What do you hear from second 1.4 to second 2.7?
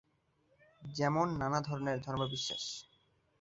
নানা ধরনের ধর্মবিশ্বাস।